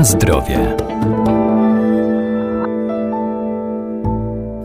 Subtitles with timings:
[0.00, 0.58] Na zdrowie.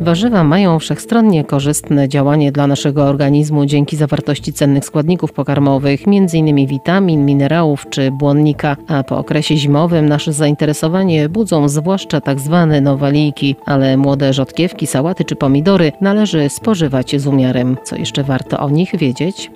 [0.01, 6.67] Warzywa mają wszechstronnie korzystne działanie dla naszego organizmu dzięki zawartości cennych składników pokarmowych, m.in.
[6.67, 12.67] witamin, minerałów czy błonnika, a po okresie zimowym nasze zainteresowanie budzą zwłaszcza tzw.
[12.71, 17.77] Tak nowaliki, ale młode rzodkiewki, sałaty czy pomidory należy spożywać z umiarem.
[17.83, 19.51] Co jeszcze warto o nich wiedzieć?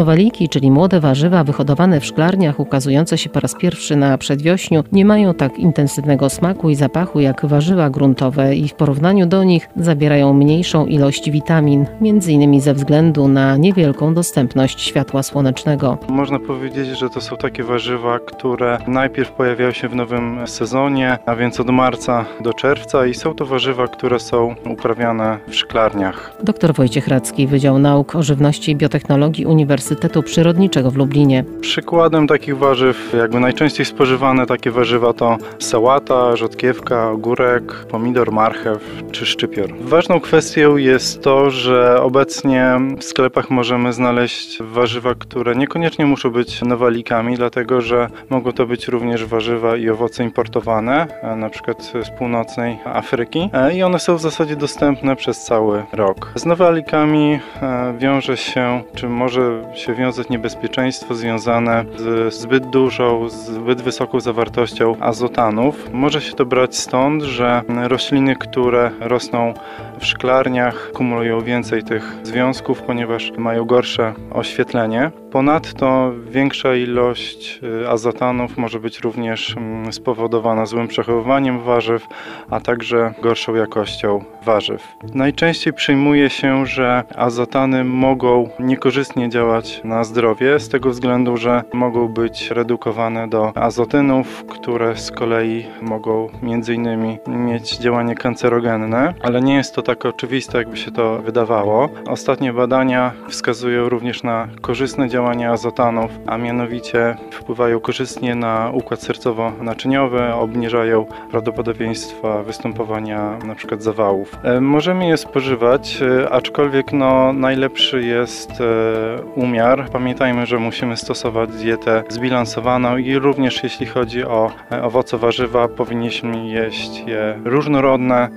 [0.00, 5.04] Nowaliki, czyli młode warzywa wyhodowane w szklarniach, ukazujące się po raz pierwszy na przedwiośniu, nie
[5.04, 10.32] mają tak intensywnego smaku i zapachu jak warzywa gruntowe i w porównaniu do nich zabierają
[10.32, 12.60] mniejszą ilość witamin, m.in.
[12.60, 15.98] ze względu na niewielką dostępność światła słonecznego.
[16.08, 21.36] Można powiedzieć, że to są takie warzywa, które najpierw pojawiają się w nowym sezonie, a
[21.36, 26.36] więc od marca do czerwca i są to warzywa, które są uprawiane w szklarniach.
[26.42, 31.44] Dr Wojciech Radzki, Wydział Nauk o Żywności i Biotechnologii Uniwersytetu Uniwersytetu Przyrodniczego w Lublinie.
[31.60, 39.26] Przykładem takich warzyw, jakby najczęściej spożywane takie warzywa to sałata, rzodkiewka, ogórek, pomidor, marchew czy
[39.26, 39.70] szczypior.
[39.80, 46.62] Ważną kwestią jest to, że obecnie w sklepach możemy znaleźć warzywa, które niekoniecznie muszą być
[46.62, 52.78] nowalikami, dlatego że mogą to być również warzywa i owoce importowane, na przykład z północnej
[52.84, 56.32] Afryki e, i one są w zasadzie dostępne przez cały rok.
[56.34, 63.82] Z nowalikami e, wiąże się, czy może się wiązać niebezpieczeństwo związane z zbyt dużą, zbyt
[63.82, 65.90] wysoką zawartością azotanów.
[65.92, 69.54] Może się to brać stąd, że rośliny, które rosną
[69.98, 75.10] w szklarniach, kumulują więcej tych związków, ponieważ mają gorsze oświetlenie.
[75.30, 82.06] Ponadto większa ilość y, azotanów może być również mm, spowodowana złym przechowywaniem warzyw,
[82.50, 84.88] a także gorszą jakością warzyw.
[85.14, 92.08] Najczęściej przyjmuje się, że azotany mogą niekorzystnie działać na zdrowie z tego względu, że mogą
[92.08, 96.28] być redukowane do azotynów, które z kolei mogą
[96.74, 101.88] innymi mieć działanie kancerogenne, ale nie jest to tak oczywiste, jakby się to wydawało.
[102.06, 109.00] Ostatnie badania wskazują również na korzystne działanie działania azotanów, a mianowicie wpływają korzystnie na układ
[109.00, 113.76] sercowo-naczyniowy, obniżają prawdopodobieństwa występowania np.
[113.78, 114.36] zawałów.
[114.42, 119.90] E, możemy je spożywać, e, aczkolwiek no, najlepszy jest e, umiar.
[119.92, 124.50] Pamiętajmy, że musimy stosować dietę zbilansowaną i również jeśli chodzi o
[124.82, 128.28] owoce, warzywa, powinniśmy jeść je różnorodne,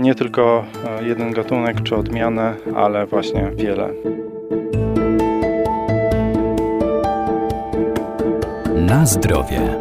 [0.00, 0.64] nie tylko
[1.02, 3.88] jeden gatunek czy odmianę, ale właśnie wiele.
[8.88, 9.78] Na zdrowie.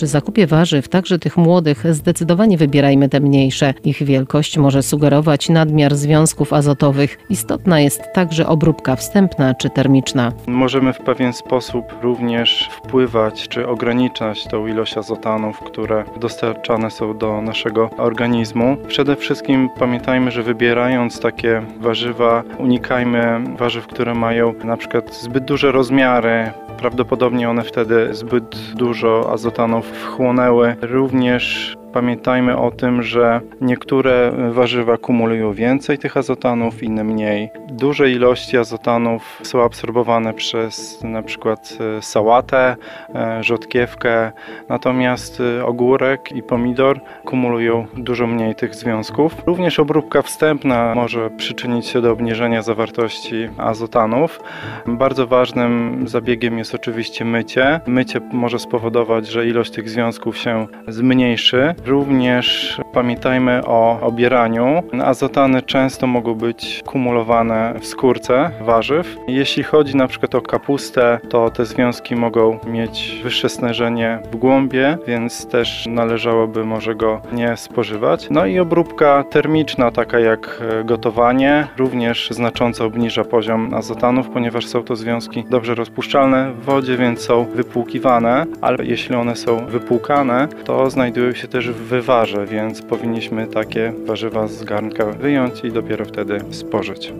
[0.00, 3.74] Przy zakupie warzyw, także tych młodych, zdecydowanie wybierajmy te mniejsze.
[3.84, 7.18] Ich wielkość może sugerować nadmiar związków azotowych.
[7.30, 10.32] Istotna jest także obróbka wstępna czy termiczna.
[10.46, 17.42] Możemy w pewien sposób również wpływać czy ograniczać tą ilość azotanów, które dostarczane są do
[17.42, 18.76] naszego organizmu.
[18.88, 25.72] Przede wszystkim pamiętajmy, że wybierając takie warzywa, unikajmy warzyw, które mają na przykład zbyt duże
[25.72, 30.76] rozmiary, Prawdopodobnie one wtedy zbyt dużo azotanów wchłonęły.
[30.82, 37.50] Również Pamiętajmy o tym, że niektóre warzywa kumulują więcej tych azotanów, inne mniej.
[37.68, 42.76] Duże ilości azotanów są absorbowane przez na przykład e, sałatę,
[43.14, 44.32] e, rzodkiewkę,
[44.68, 49.36] natomiast e, ogórek i pomidor kumulują dużo mniej tych związków.
[49.46, 54.40] Również obróbka wstępna może przyczynić się do obniżenia zawartości azotanów.
[54.86, 57.80] Bardzo ważnym zabiegiem jest oczywiście mycie.
[57.86, 61.74] Mycie może spowodować, że ilość tych związków się zmniejszy.
[61.86, 64.82] Również pamiętajmy o obieraniu.
[65.04, 69.16] Azotany często mogą być kumulowane w skórce warzyw.
[69.28, 74.98] Jeśli chodzi na przykład o kapustę, to te związki mogą mieć wyższe stężenie w głąbie,
[75.06, 78.26] więc też należałoby może go nie spożywać.
[78.30, 84.96] No i obróbka termiczna, taka jak gotowanie, również znacząco obniża poziom azotanów, ponieważ są to
[84.96, 91.32] związki dobrze rozpuszczalne w wodzie, więc są wypłukiwane, ale jeśli one są wypłukane, to znajdują
[91.32, 97.12] się też w więc powinniśmy takie warzywa z garnka wyjąć i dopiero wtedy spożyć.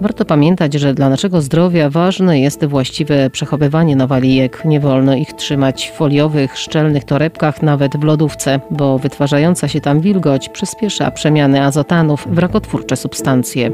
[0.00, 4.64] Warto pamiętać, że dla naszego zdrowia ważne jest właściwe przechowywanie nowalijek.
[4.64, 10.00] Nie wolno ich trzymać w foliowych, szczelnych torebkach, nawet w lodówce, bo wytwarzająca się tam
[10.00, 13.70] wilgoć przyspiesza przemianę azotanów w rakotwórcze substancje.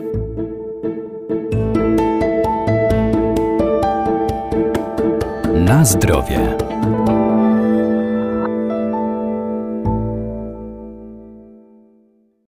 [5.72, 6.61] Na zdrowie.